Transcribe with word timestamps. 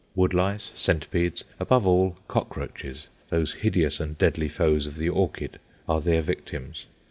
Wood 0.15 0.33
lice, 0.33 0.71
centipedes, 0.73 1.43
above 1.59 1.85
all, 1.85 2.17
cockroaches, 2.27 3.05
those 3.29 3.53
hideous 3.53 3.99
and 3.99 4.17
deadly 4.17 4.49
foes 4.49 4.87
of 4.87 4.97
the 4.97 5.09
orchid, 5.09 5.59
are 5.87 6.01
their 6.01 6.23
victims. 6.23 6.87